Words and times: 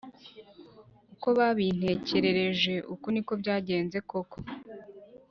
“uko 1.13 1.27
babintekerereje 1.37 2.73
uku 2.93 3.05
niko 3.11 3.31
byagenze 3.41 3.97
koko 4.09 4.37